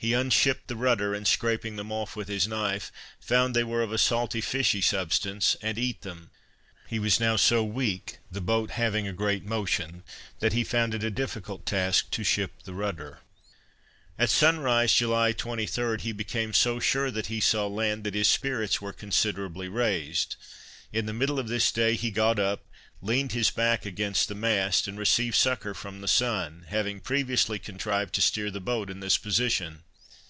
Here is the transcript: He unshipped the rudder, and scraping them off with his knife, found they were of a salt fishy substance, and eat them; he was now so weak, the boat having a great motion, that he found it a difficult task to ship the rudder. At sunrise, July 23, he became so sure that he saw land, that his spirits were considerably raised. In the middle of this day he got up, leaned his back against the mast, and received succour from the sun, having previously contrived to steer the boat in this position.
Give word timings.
He 0.00 0.12
unshipped 0.12 0.68
the 0.68 0.76
rudder, 0.76 1.12
and 1.12 1.26
scraping 1.26 1.74
them 1.74 1.90
off 1.90 2.14
with 2.14 2.28
his 2.28 2.46
knife, 2.46 2.92
found 3.18 3.52
they 3.52 3.64
were 3.64 3.82
of 3.82 3.90
a 3.92 3.98
salt 3.98 4.32
fishy 4.44 4.80
substance, 4.80 5.56
and 5.60 5.76
eat 5.76 6.02
them; 6.02 6.30
he 6.86 7.00
was 7.00 7.18
now 7.18 7.34
so 7.34 7.64
weak, 7.64 8.18
the 8.30 8.40
boat 8.40 8.70
having 8.70 9.08
a 9.08 9.12
great 9.12 9.42
motion, 9.44 10.04
that 10.38 10.52
he 10.52 10.62
found 10.62 10.94
it 10.94 11.02
a 11.02 11.10
difficult 11.10 11.66
task 11.66 12.12
to 12.12 12.22
ship 12.22 12.62
the 12.62 12.74
rudder. 12.74 13.18
At 14.16 14.30
sunrise, 14.30 14.94
July 14.94 15.32
23, 15.32 15.98
he 16.00 16.12
became 16.12 16.52
so 16.54 16.78
sure 16.78 17.10
that 17.10 17.26
he 17.26 17.40
saw 17.40 17.66
land, 17.66 18.04
that 18.04 18.14
his 18.14 18.28
spirits 18.28 18.80
were 18.80 18.92
considerably 18.92 19.68
raised. 19.68 20.36
In 20.92 21.06
the 21.06 21.12
middle 21.12 21.40
of 21.40 21.48
this 21.48 21.72
day 21.72 21.96
he 21.96 22.12
got 22.12 22.38
up, 22.38 22.64
leaned 23.02 23.32
his 23.32 23.50
back 23.50 23.84
against 23.84 24.28
the 24.28 24.34
mast, 24.36 24.86
and 24.86 24.96
received 24.96 25.34
succour 25.34 25.74
from 25.74 26.00
the 26.02 26.08
sun, 26.08 26.66
having 26.68 27.00
previously 27.00 27.58
contrived 27.58 28.14
to 28.14 28.22
steer 28.22 28.52
the 28.52 28.60
boat 28.60 28.90
in 28.90 29.00
this 29.00 29.18
position. 29.18 29.82